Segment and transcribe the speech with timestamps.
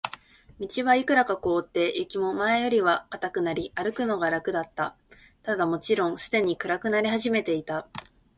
[0.59, 4.95] 道はいくらか凍って、雪も前よりは固くなり、歩くのが楽だった。
[5.43, 7.87] ただ、もちろんすでに暗くなり始めていた。